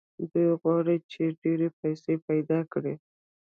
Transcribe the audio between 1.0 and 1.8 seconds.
چې ډېرې